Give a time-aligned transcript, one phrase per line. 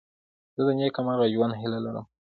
[0.55, 2.05] زه د نېکمرغه ژوند هیله لرم.